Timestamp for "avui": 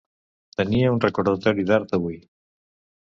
1.99-2.17